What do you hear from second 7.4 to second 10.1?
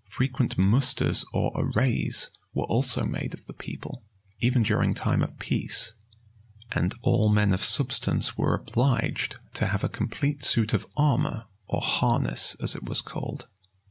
of substance were obliged to have a